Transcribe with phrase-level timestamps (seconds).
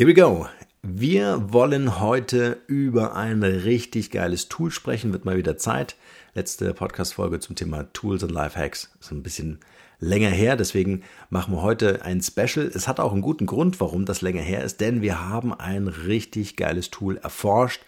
[0.00, 0.48] Here we go.
[0.80, 5.12] Wir wollen heute über ein richtig geiles Tool sprechen.
[5.12, 5.94] Wird mal wieder Zeit.
[6.32, 8.90] Letzte Podcast-Folge zum Thema Tools und Lifehacks.
[8.98, 9.58] Ist ein bisschen
[9.98, 12.64] länger her, deswegen machen wir heute ein Special.
[12.64, 15.86] Es hat auch einen guten Grund, warum das länger her ist, denn wir haben ein
[15.86, 17.82] richtig geiles Tool erforscht.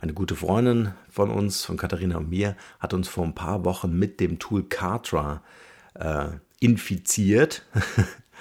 [0.00, 3.96] Eine gute Freundin von uns, von Katharina und mir, hat uns vor ein paar Wochen
[3.96, 5.44] mit dem Tool Kartra
[5.94, 6.24] äh,
[6.58, 7.62] infiziert.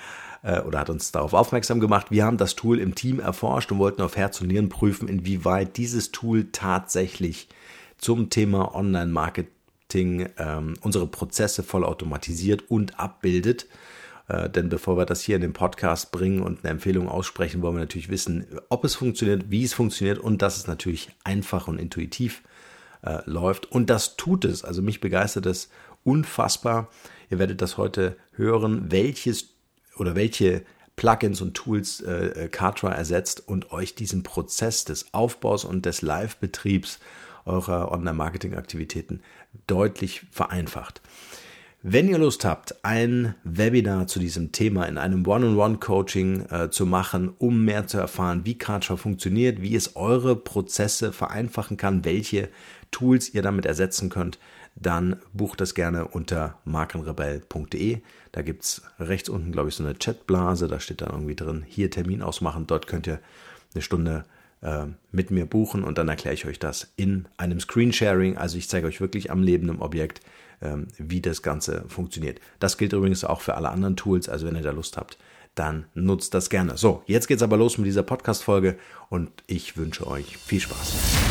[0.44, 2.08] Äh, oder hat uns darauf aufmerksam gemacht.
[2.10, 5.78] Wir haben das Tool im Team erforscht und wollten auf Herz und Nieren prüfen, inwieweit
[5.78, 7.48] dieses Tool tatsächlich
[7.98, 13.68] zum Thema Online-Marketing ähm, unsere Prozesse voll automatisiert und abbildet.
[14.28, 17.76] Äh, denn bevor wir das hier in den Podcast bringen und eine Empfehlung aussprechen, wollen
[17.76, 21.78] wir natürlich wissen, ob es funktioniert, wie es funktioniert und dass es natürlich einfach und
[21.78, 22.42] intuitiv
[23.04, 23.72] äh, läuft.
[23.72, 24.64] Und das tut es.
[24.64, 25.70] Also mich begeistert es
[26.04, 26.90] unfassbar.
[27.30, 29.51] Ihr werdet das heute hören, welches
[30.02, 30.64] oder welche
[30.96, 37.00] Plugins und Tools äh, Kartra ersetzt und euch diesen Prozess des Aufbaus und des Live-Betriebs
[37.46, 39.22] eurer Online-Marketing-Aktivitäten
[39.68, 41.02] deutlich vereinfacht.
[41.84, 47.34] Wenn ihr Lust habt, ein Webinar zu diesem Thema in einem One-on-One-Coaching äh, zu machen,
[47.38, 52.50] um mehr zu erfahren, wie Kartra funktioniert, wie es eure Prozesse vereinfachen kann, welche
[52.90, 54.40] Tools ihr damit ersetzen könnt,
[54.76, 58.02] dann bucht das gerne unter markenrebell.de.
[58.32, 61.64] Da gibt es rechts unten, glaube ich, so eine Chatblase, da steht dann irgendwie drin,
[61.68, 63.20] hier Termin ausmachen, dort könnt ihr
[63.74, 64.26] eine Stunde
[64.62, 68.38] äh, mit mir buchen und dann erkläre ich euch das in einem Screensharing.
[68.38, 70.22] Also ich zeige euch wirklich am lebenden Objekt,
[70.62, 72.40] äh, wie das Ganze funktioniert.
[72.60, 75.18] Das gilt übrigens auch für alle anderen Tools, also wenn ihr da Lust habt,
[75.56, 76.78] dann nutzt das gerne.
[76.78, 78.78] So, jetzt geht's aber los mit dieser Podcast-Folge
[79.10, 81.31] und ich wünsche euch viel Spaß.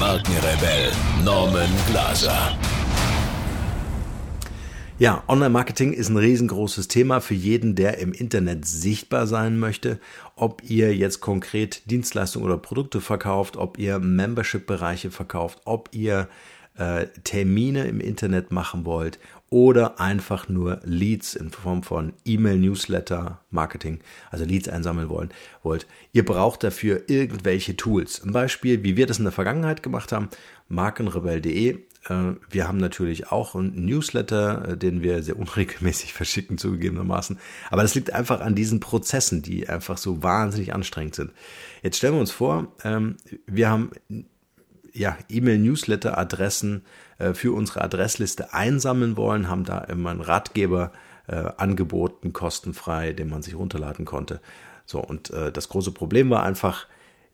[0.00, 0.90] Markenrebell
[1.24, 2.58] Norman Glaser.
[4.98, 10.00] Ja, Online-Marketing ist ein riesengroßes Thema für jeden, der im Internet sichtbar sein möchte.
[10.34, 16.28] Ob ihr jetzt konkret Dienstleistungen oder Produkte verkauft, ob ihr Membership-Bereiche verkauft, ob ihr
[16.76, 19.18] äh, Termine im Internet machen wollt
[19.54, 24.00] oder einfach nur Leads in Form von E-Mail, Newsletter, Marketing,
[24.32, 25.30] also Leads einsammeln wollen,
[25.62, 25.86] wollt.
[26.12, 28.20] Ihr braucht dafür irgendwelche Tools.
[28.20, 30.28] Ein Beispiel, wie wir das in der Vergangenheit gemacht haben,
[30.66, 31.68] markenrebell.de.
[31.70, 31.78] Äh,
[32.50, 37.38] wir haben natürlich auch einen Newsletter, äh, den wir sehr unregelmäßig verschicken, zugegebenermaßen.
[37.70, 41.30] Aber das liegt einfach an diesen Prozessen, die einfach so wahnsinnig anstrengend sind.
[41.80, 43.92] Jetzt stellen wir uns vor, ähm, wir haben
[44.94, 46.82] ja, E-Mail-Newsletter-Adressen
[47.34, 50.90] für unsere Adressliste einsammeln wollen, haben da immer einen Ratgeber
[51.26, 54.40] äh, angeboten, kostenfrei, den man sich runterladen konnte.
[54.84, 56.86] So, und äh, das große Problem war einfach,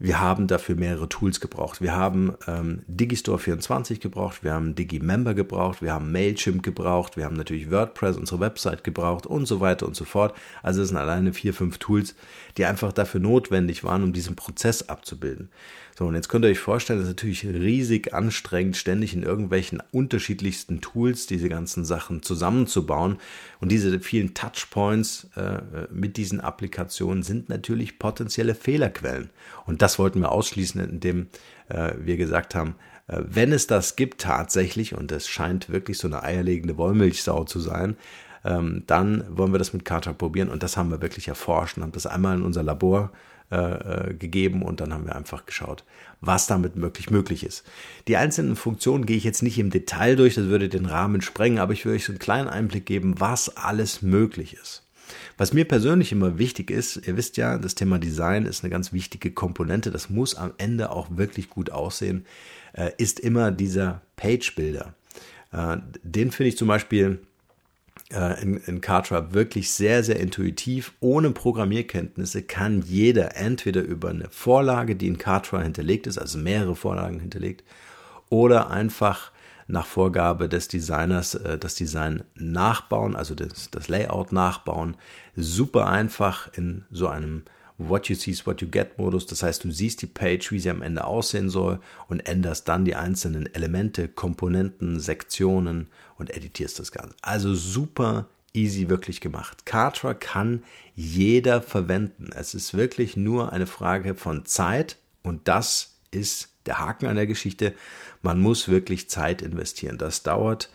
[0.02, 1.82] wir haben dafür mehrere Tools gebraucht.
[1.82, 7.26] Wir haben ähm, Digistore 24 gebraucht, wir haben Digimember gebraucht, wir haben Mailchimp gebraucht, wir
[7.26, 10.34] haben natürlich WordPress, unsere Website gebraucht und so weiter und so fort.
[10.62, 12.14] Also es sind alleine vier, fünf Tools,
[12.56, 15.50] die einfach dafür notwendig waren, um diesen Prozess abzubilden.
[16.00, 19.82] So, und jetzt könnt ihr euch vorstellen, das ist natürlich riesig anstrengend, ständig in irgendwelchen
[19.92, 23.18] unterschiedlichsten Tools diese ganzen Sachen zusammenzubauen.
[23.60, 25.58] Und diese vielen Touchpoints äh,
[25.90, 29.28] mit diesen Applikationen sind natürlich potenzielle Fehlerquellen.
[29.66, 31.26] Und das wollten wir ausschließen, indem
[31.68, 36.08] äh, wir gesagt haben, äh, wenn es das gibt tatsächlich, und es scheint wirklich so
[36.08, 37.98] eine eierlegende Wollmilchsau zu sein,
[38.42, 40.48] ähm, dann wollen wir das mit Kata probieren.
[40.48, 43.12] Und das haben wir wirklich erforscht und haben das einmal in unser Labor
[43.50, 45.84] äh, äh, gegeben und dann haben wir einfach geschaut,
[46.20, 47.64] was damit möglich möglich ist.
[48.06, 51.58] Die einzelnen Funktionen gehe ich jetzt nicht im Detail durch, das würde den Rahmen sprengen,
[51.58, 54.84] aber ich will euch so einen kleinen Einblick geben, was alles möglich ist.
[55.36, 58.92] Was mir persönlich immer wichtig ist, ihr wisst ja, das Thema Design ist eine ganz
[58.92, 62.26] wichtige Komponente, das muss am Ende auch wirklich gut aussehen,
[62.72, 64.94] äh, ist immer dieser Page-Builder.
[65.52, 67.18] Äh, den finde ich zum Beispiel
[68.42, 70.92] in, in Kartra wirklich sehr, sehr intuitiv.
[71.00, 76.74] Ohne Programmierkenntnisse kann jeder entweder über eine Vorlage, die in Kartra hinterlegt ist, also mehrere
[76.74, 77.64] Vorlagen hinterlegt,
[78.28, 79.30] oder einfach
[79.68, 84.96] nach Vorgabe des Designers äh, das Design nachbauen, also das, das Layout nachbauen.
[85.36, 87.44] Super einfach in so einem
[87.82, 89.24] What you see is what you get Modus.
[89.24, 92.84] Das heißt, du siehst die Page, wie sie am Ende aussehen soll und änderst dann
[92.84, 95.88] die einzelnen Elemente, Komponenten, Sektionen
[96.18, 97.16] und editierst das Ganze.
[97.22, 99.64] Also super easy wirklich gemacht.
[99.64, 100.62] Kartra kann
[100.94, 102.30] jeder verwenden.
[102.34, 107.26] Es ist wirklich nur eine Frage von Zeit und das ist der Haken an der
[107.26, 107.74] Geschichte.
[108.20, 109.96] Man muss wirklich Zeit investieren.
[109.96, 110.68] Das dauert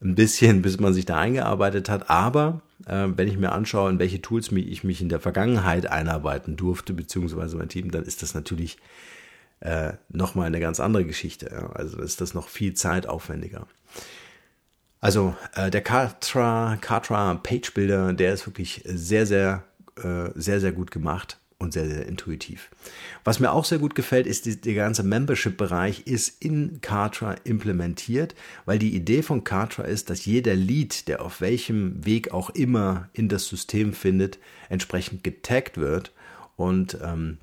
[0.00, 2.10] ein bisschen, bis man sich da eingearbeitet hat.
[2.10, 6.56] Aber äh, wenn ich mir anschaue, in welche Tools ich mich in der Vergangenheit einarbeiten
[6.56, 8.78] durfte, beziehungsweise mein Team, dann ist das natürlich
[9.60, 11.50] äh, nochmal eine ganz andere Geschichte.
[11.52, 11.70] Ja.
[11.70, 13.66] Also ist das noch viel zeitaufwendiger.
[15.00, 19.64] Also äh, der Kartra, Kartra Page Builder, der ist wirklich sehr, sehr,
[20.02, 22.70] äh, sehr, sehr gut gemacht und sehr, sehr intuitiv.
[23.24, 28.36] Was mir auch sehr gut gefällt, ist, die, der ganze Membership-Bereich ist in Kartra implementiert,
[28.64, 33.08] weil die Idee von Kartra ist, dass jeder Lead, der auf welchem Weg auch immer
[33.12, 34.38] in das System findet,
[34.68, 36.12] entsprechend getaggt wird
[36.56, 37.38] und ähm,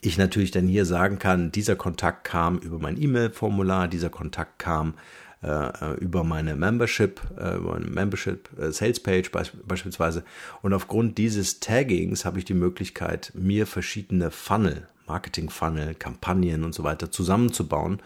[0.00, 4.94] ich natürlich dann hier sagen kann, dieser Kontakt kam über mein E-Mail-Formular, dieser Kontakt kam
[5.42, 10.24] äh, über meine Membership, äh, meine Membership äh, Sales Page be beispielsweise.
[10.62, 16.74] Und aufgrund dieses Taggings habe ich die Möglichkeit, mir verschiedene Funnel, Marketing Funnel, Kampagnen und
[16.74, 18.00] so weiter zusammenzubauen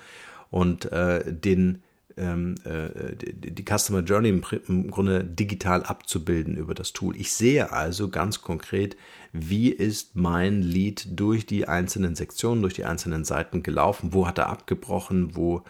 [0.50, 1.82] und äh, den
[2.16, 7.16] ähm, äh, die, Customer Journey im, Grunde digital abzubilden über das Tool.
[7.16, 8.96] Ich sehe also ganz konkret,
[9.32, 14.38] wie ist mein Lead durch die einzelnen Sektionen, durch die einzelnen Seiten gelaufen, wo hat
[14.38, 15.64] er abgebrochen, wo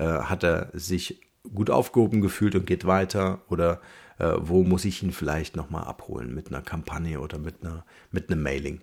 [0.00, 1.20] äh, hat er sich
[1.54, 3.80] gut aufgehoben gefühlt und geht weiter oder
[4.18, 8.30] äh, wo muss ich ihn vielleicht nochmal abholen mit einer Kampagne oder mit, einer, mit
[8.30, 8.80] einem Mailing.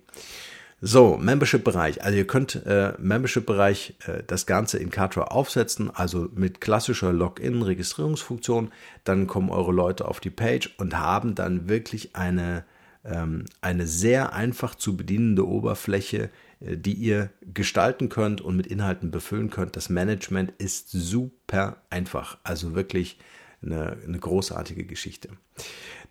[0.80, 2.04] So, Membership-Bereich.
[2.04, 8.70] Also ihr könnt äh, Membership-Bereich äh, das Ganze in Kartra aufsetzen, also mit klassischer Login-Registrierungsfunktion.
[9.02, 12.64] Dann kommen eure Leute auf die Page und haben dann wirklich eine,
[13.04, 19.50] ähm, eine sehr einfach zu bedienende Oberfläche, die ihr gestalten könnt und mit Inhalten befüllen
[19.50, 19.76] könnt.
[19.76, 22.38] Das Management ist super einfach.
[22.42, 23.18] Also wirklich
[23.62, 25.30] eine, eine großartige Geschichte.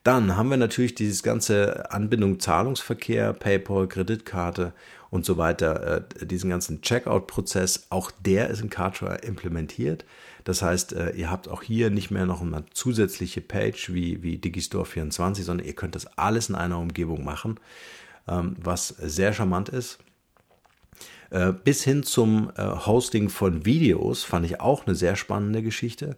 [0.03, 4.73] Dann haben wir natürlich dieses ganze Anbindung Zahlungsverkehr, PayPal, Kreditkarte
[5.09, 10.05] und so weiter, äh, diesen ganzen Checkout-Prozess, auch der ist in Kartra implementiert.
[10.43, 14.37] Das heißt, äh, ihr habt auch hier nicht mehr noch eine zusätzliche Page wie, wie
[14.37, 17.59] Digistore24, sondern ihr könnt das alles in einer Umgebung machen,
[18.27, 19.99] ähm, was sehr charmant ist.
[21.29, 26.17] Äh, bis hin zum Hosting von Videos fand ich auch eine sehr spannende Geschichte.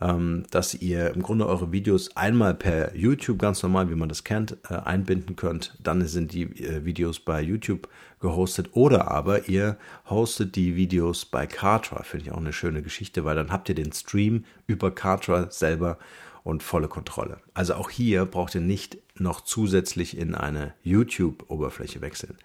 [0.00, 4.22] Ähm, dass ihr im Grunde eure Videos einmal per YouTube ganz normal, wie man das
[4.22, 5.76] kennt, äh, einbinden könnt.
[5.82, 7.88] Dann sind die äh, Videos bei YouTube
[8.20, 9.76] gehostet oder aber ihr
[10.08, 12.04] hostet die Videos bei Kartra.
[12.04, 15.98] Finde ich auch eine schöne Geschichte, weil dann habt ihr den Stream über Kartra selber
[16.44, 17.38] und volle Kontrolle.
[17.52, 22.38] Also auch hier braucht ihr nicht noch zusätzlich in eine YouTube-Oberfläche wechseln.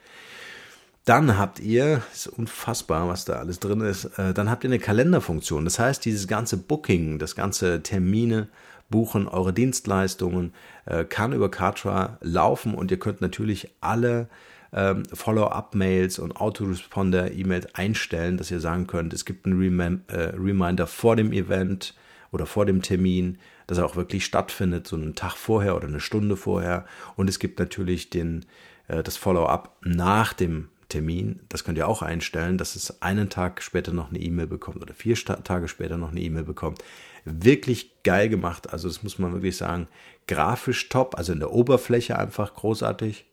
[1.06, 4.80] Dann habt ihr, ist unfassbar, was da alles drin ist, äh, dann habt ihr eine
[4.80, 5.66] Kalenderfunktion.
[5.66, 8.48] Das heißt, dieses ganze Booking, das ganze Termine,
[8.90, 10.54] Buchen, eure Dienstleistungen
[10.86, 14.30] äh, kann über Kartra laufen und ihr könnt natürlich alle
[14.72, 21.16] ähm, Follow-up-Mails und Autoresponder-E-Mails einstellen, dass ihr sagen könnt, es gibt einen äh, Reminder vor
[21.16, 21.96] dem Event
[22.32, 26.00] oder vor dem Termin, dass er auch wirklich stattfindet, so einen Tag vorher oder eine
[26.00, 26.86] Stunde vorher.
[27.16, 28.46] Und es gibt natürlich den,
[28.88, 33.64] äh, das Follow-up nach dem Termin, das könnt ihr auch einstellen, dass es einen Tag
[33.64, 36.84] später noch eine E-Mail bekommt oder vier Tage später noch eine E-Mail bekommt.
[37.26, 38.72] Wirklich geil gemacht.
[38.72, 39.88] Also das muss man wirklich sagen.
[40.28, 43.26] Grafisch top, also in der Oberfläche einfach großartig.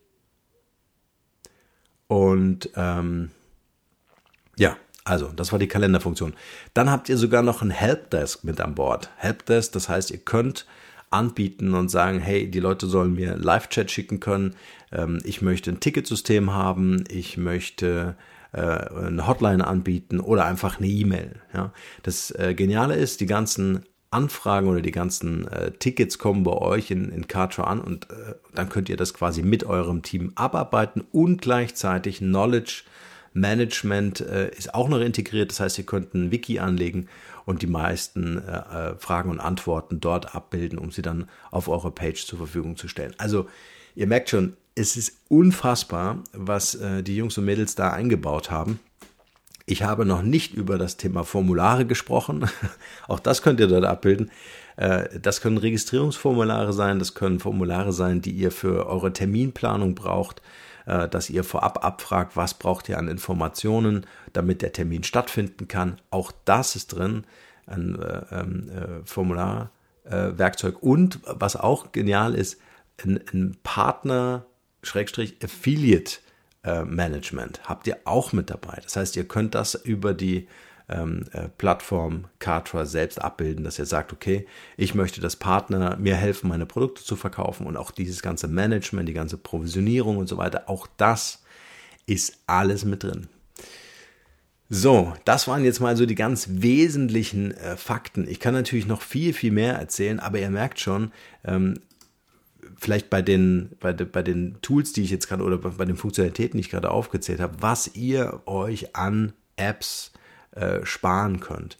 [2.06, 3.30] Und ähm,
[4.56, 6.34] ja, also das war die Kalenderfunktion.
[6.72, 9.10] Dann habt ihr sogar noch ein Helpdesk mit an Bord.
[9.16, 10.66] Helpdesk, das heißt, ihr könnt
[11.10, 14.54] anbieten und sagen, hey, die Leute sollen mir Live-Chat schicken können,
[14.92, 18.16] ähm, ich möchte ein Ticketsystem haben, ich möchte
[18.52, 21.36] äh, eine Hotline anbieten oder einfach eine E-Mail.
[21.54, 21.72] Ja.
[22.02, 26.90] Das äh, Geniale ist, die ganzen Anfragen oder die ganzen äh, Tickets kommen bei euch
[26.90, 31.04] in, in Kartra an und äh, dann könnt ihr das quasi mit eurem Team abarbeiten
[31.12, 32.82] und gleichzeitig Knowledge
[33.32, 35.50] Management äh, ist auch noch integriert.
[35.50, 37.08] Das heißt, ihr könnt ein Wiki anlegen
[37.44, 41.90] und die meisten äh, äh, Fragen und Antworten dort abbilden, um sie dann auf eurer
[41.90, 43.14] Page zur Verfügung zu stellen.
[43.18, 43.46] Also
[43.94, 48.80] ihr merkt schon, es ist unfassbar, was äh, die Jungs und Mädels da eingebaut haben.
[49.66, 52.48] Ich habe noch nicht über das Thema Formulare gesprochen.
[53.08, 54.30] Auch das könnt ihr dort abbilden.
[54.76, 60.42] Äh, das können Registrierungsformulare sein, das können Formulare sein, die ihr für eure Terminplanung braucht,
[60.90, 66.00] äh, dass ihr vorab abfragt, was braucht ihr an Informationen, damit der Termin stattfinden kann.
[66.10, 67.24] Auch das ist drin,
[67.66, 68.70] ein äh, ähm,
[69.04, 70.82] Formularwerkzeug.
[70.82, 72.60] Und was auch genial ist,
[73.04, 74.46] ein, ein Partner
[74.82, 76.18] Schrägstrich Affiliate
[76.62, 76.84] äh,
[77.64, 78.80] habt ihr auch mit dabei.
[78.82, 80.48] Das heißt, ihr könnt das über die
[80.90, 86.16] ähm, äh, Plattform Kartra selbst abbilden, dass ihr sagt, okay, ich möchte, dass Partner mir
[86.16, 90.36] helfen, meine Produkte zu verkaufen und auch dieses ganze Management, die ganze Provisionierung und so
[90.36, 91.42] weiter, auch das
[92.06, 93.28] ist alles mit drin.
[94.68, 98.28] So, das waren jetzt mal so die ganz wesentlichen äh, Fakten.
[98.28, 101.12] Ich kann natürlich noch viel, viel mehr erzählen, aber ihr merkt schon,
[101.44, 101.80] ähm,
[102.78, 105.96] vielleicht bei den, bei, de, bei den Tools, die ich jetzt gerade oder bei den
[105.96, 110.12] Funktionalitäten, die ich gerade aufgezählt habe, was ihr euch an Apps
[110.60, 111.78] äh, sparen könnt.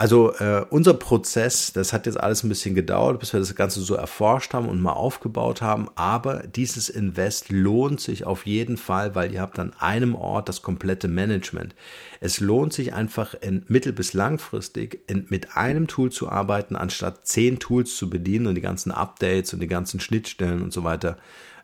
[0.00, 3.80] Also äh, unser Prozess, das hat jetzt alles ein bisschen gedauert, bis wir das Ganze
[3.80, 5.88] so erforscht haben und mal aufgebaut haben.
[5.96, 10.62] Aber dieses Invest lohnt sich auf jeden Fall, weil ihr habt an einem Ort das
[10.62, 11.74] komplette Management.
[12.20, 17.26] Es lohnt sich einfach in mittel- bis langfristig in, mit einem Tool zu arbeiten, anstatt
[17.26, 21.18] zehn Tools zu bedienen und die ganzen Updates und die ganzen Schnittstellen und so weiter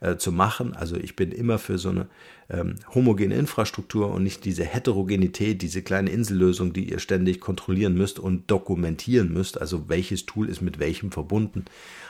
[0.05, 0.77] äh, zu machen.
[0.77, 2.07] Also ich bin immer für so eine
[2.51, 8.19] ähm, homogene Infrastruktur und nicht diese Heterogenität, diese kleine Insellösung, die ihr ständig kontrollieren müsst
[8.19, 9.61] und dokumentieren müsst.
[9.61, 11.65] Also welches Tool ist mit welchem verbunden.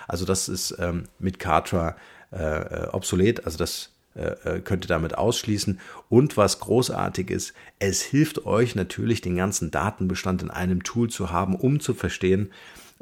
[0.08, 1.96] Also das ist ähm, mit Kartra
[2.32, 3.44] äh, äh obsolet.
[3.46, 5.78] Also das äh, könnt ihr damit ausschließen.
[6.08, 11.30] Und was großartig ist, es hilft euch natürlich, den ganzen Datenbestand in einem Tool zu
[11.30, 12.50] haben, um zu verstehen,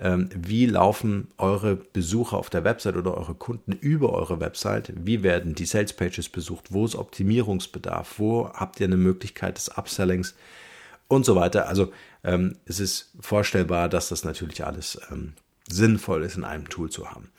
[0.04, 4.92] wie laufen eure Besucher auf der Website oder eure Kunden über eure Website?
[4.97, 6.73] Wie werden die Sales Pages besucht?
[6.73, 8.18] Wo ist Optimierungsbedarf?
[8.18, 10.35] Wo habt ihr eine Möglichkeit des Upsellings?
[11.06, 11.68] Und so weiter.
[11.68, 11.92] Also
[12.25, 15.35] ähm, es ist vorstellbar, dass das natürlich alles ähm,
[15.68, 17.30] sinnvoll ist, in einem Tool zu haben.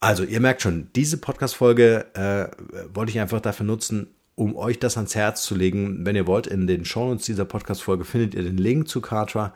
[0.00, 2.48] Also ihr merkt schon, diese Podcast-Folge äh,
[2.94, 6.06] wollte ich einfach dafür nutzen, um euch das ans Herz zu legen.
[6.06, 9.52] Wenn ihr wollt, in den Shownotes dieser Podcast-Folge findet ihr den Link zu Kartra.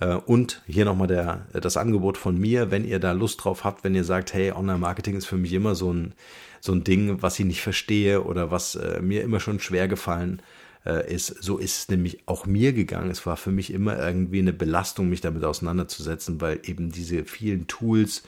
[0.00, 3.84] Äh, und hier nochmal der, das Angebot von mir, wenn ihr da Lust drauf habt,
[3.84, 6.14] wenn ihr sagt, hey, Online-Marketing ist für mich immer so ein,
[6.60, 10.42] so ein Ding, was ich nicht verstehe oder was äh, mir immer schon schwer gefallen
[10.86, 11.28] äh, ist.
[11.42, 13.10] So ist es nämlich auch mir gegangen.
[13.10, 17.66] Es war für mich immer irgendwie eine Belastung, mich damit auseinanderzusetzen, weil eben diese vielen
[17.66, 18.22] Tools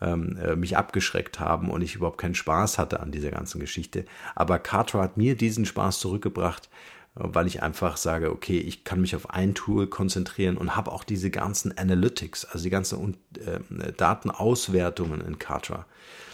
[0.00, 4.04] ähm, äh, mich abgeschreckt haben und ich überhaupt keinen Spaß hatte an dieser ganzen Geschichte.
[4.34, 6.68] Aber Carter hat mir diesen Spaß zurückgebracht,
[7.14, 11.04] weil ich einfach sage, okay, ich kann mich auf ein Tool konzentrieren und habe auch
[11.04, 15.86] diese ganzen Analytics, also die ganzen äh, Datenauswertungen in Kartra.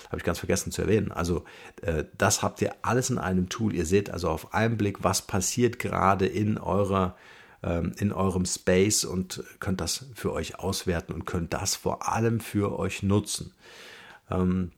[0.06, 1.12] Habe ich ganz vergessen zu erwähnen.
[1.12, 1.44] Also
[1.82, 3.74] äh, das habt ihr alles in einem Tool.
[3.74, 7.14] Ihr seht also auf einen Blick, was passiert gerade in eurer
[7.62, 12.40] ähm, in eurem Space und könnt das für euch auswerten und könnt das vor allem
[12.40, 13.52] für euch nutzen.
[14.30, 14.72] Ähm,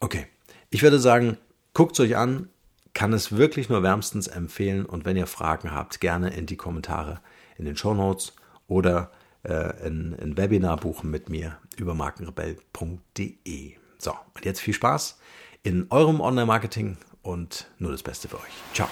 [0.00, 0.26] okay,
[0.70, 1.36] ich würde sagen,
[1.74, 2.48] guckt es euch an,
[2.94, 7.20] kann es wirklich nur wärmstens empfehlen und wenn ihr Fragen habt, gerne in die Kommentare
[7.58, 8.34] in den Show Notes
[8.66, 9.10] oder
[9.42, 13.74] äh, ein, ein Webinar buchen mit mir über markenrebell.de.
[13.98, 15.18] So, und jetzt viel Spaß
[15.62, 18.52] in eurem Online-Marketing und nur das Beste für euch.
[18.72, 18.88] Ciao.